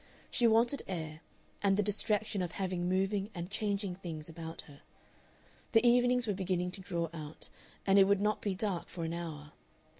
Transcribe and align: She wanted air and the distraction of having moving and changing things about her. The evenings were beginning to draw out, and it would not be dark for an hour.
She 0.31 0.47
wanted 0.47 0.81
air 0.87 1.21
and 1.61 1.77
the 1.77 1.83
distraction 1.83 2.41
of 2.41 2.53
having 2.53 2.89
moving 2.89 3.29
and 3.35 3.51
changing 3.51 3.93
things 3.93 4.27
about 4.29 4.61
her. 4.61 4.81
The 5.73 5.87
evenings 5.87 6.25
were 6.25 6.33
beginning 6.33 6.71
to 6.71 6.81
draw 6.81 7.07
out, 7.13 7.49
and 7.85 7.99
it 7.99 8.05
would 8.05 8.19
not 8.19 8.41
be 8.41 8.55
dark 8.55 8.89
for 8.89 9.03
an 9.03 9.13
hour. 9.13 9.51